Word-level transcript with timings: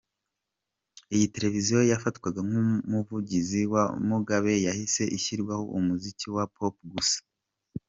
Iyi 1.15 1.25
televiziyo 1.35 1.79
yafatwaga 1.91 2.39
nk’umuvugizi 2.47 3.61
wa 3.73 3.83
Mugabe 4.09 4.53
yahise 4.65 5.03
ishyirwaho 5.17 5.63
umuziki 5.77 6.27
wa 6.35 6.45
pop 6.55 6.75
gusa. 6.93 7.19